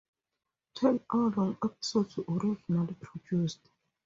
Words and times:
Ten 0.73 0.99
hour-long 1.13 1.57
episodes 1.63 2.17
were 2.17 2.23
originally 2.33 2.95
produced. 2.99 3.69